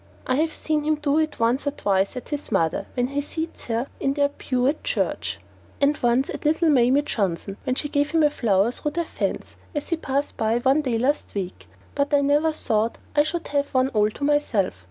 I 0.25 0.33
have 0.37 0.51
seen 0.51 0.83
him 0.83 0.95
do 0.95 1.19
it 1.19 1.39
once 1.39 1.67
or 1.67 1.69
twice 1.69 2.15
at 2.17 2.29
his 2.29 2.51
mother 2.51 2.87
when 2.95 3.09
he 3.09 3.21
seats 3.21 3.65
her 3.65 3.85
in 3.99 4.15
their 4.15 4.29
pew 4.29 4.65
at 4.65 4.83
church, 4.83 5.39
and 5.79 5.95
once 6.01 6.27
at 6.31 6.43
little 6.43 6.69
Mamie 6.69 7.03
Johnson 7.03 7.55
when 7.65 7.75
she 7.75 7.87
gave 7.87 8.09
him 8.09 8.23
a 8.23 8.31
flower 8.31 8.71
through 8.71 8.93
their 8.93 9.05
fence 9.05 9.55
as 9.75 9.89
he 9.89 9.97
passed 9.97 10.37
by 10.37 10.57
one 10.57 10.81
day 10.81 10.97
last 10.97 11.35
week, 11.35 11.67
but 11.93 12.11
I 12.15 12.21
never 12.21 12.51
thought 12.51 12.97
I 13.15 13.21
should 13.21 13.49
have 13.49 13.75
one 13.75 13.89
all 13.89 14.09
to 14.09 14.23
myself. 14.23 14.79